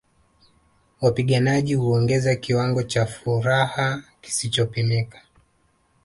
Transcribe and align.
Wapiganaji 1.01 1.73
huongeza 1.73 2.35
kiwango 2.35 2.83
cha 2.83 3.05
furaha 3.05 4.03
kisichopimika 4.21 5.21